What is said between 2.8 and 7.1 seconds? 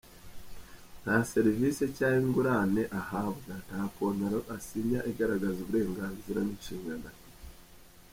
ahabwa, nta kontaro asinya igaragaza uburenganzira n’inshingano